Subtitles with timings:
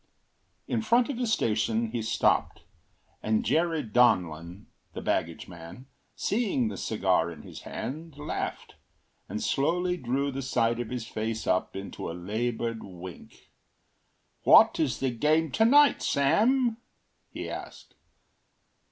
[0.67, 2.63] In front of the station he stopped;
[3.21, 5.85] and Jerry Donlin, the baggage man,
[6.15, 8.73] seeing the cigar in his hand, laughed,
[9.29, 13.51] and slowly drew the side of his face up into a laboured wink.
[14.41, 16.77] “What is the game to night, Sam?”
[17.29, 17.93] he asked.